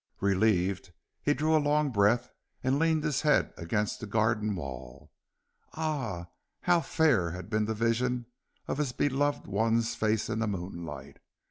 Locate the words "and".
2.63-2.79